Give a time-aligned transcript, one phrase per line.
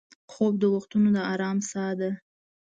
[0.31, 2.11] خوب د وختو د ارام سا ده